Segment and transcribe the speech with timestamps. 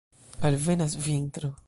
[0.47, 1.55] Alvenas vintro.